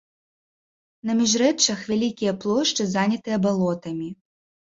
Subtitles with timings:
[1.09, 4.09] На міжрэччах вялікія плошчы занятыя балотамі.